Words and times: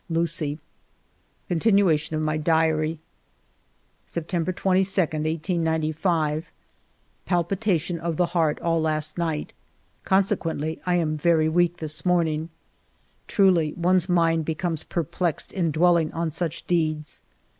Lucie." 0.09 0.57
Continuation 1.47 2.15
of 2.15 2.23
my 2.23 2.35
Diary 2.35 2.97
September 4.07 4.51
22, 4.51 4.99
1895. 4.99 6.49
Palpitation 7.27 7.99
of 7.99 8.17
the 8.17 8.25
heart 8.33 8.59
all 8.61 8.81
last 8.81 9.19
night. 9.19 9.53
Con 10.03 10.23
sequently 10.23 10.79
I 10.87 10.95
am 10.95 11.17
very 11.17 11.47
weak 11.47 11.77
this 11.77 12.03
morning.... 12.03 12.49
Truly 13.27 13.73
one's 13.73 14.09
mind 14.09 14.43
becomes 14.43 14.83
perplexed 14.83 15.53
in 15.53 15.69
dwell 15.71 15.97
ing 15.97 16.11
on 16.13 16.31
such 16.31 16.65
deeds. 16.65 17.21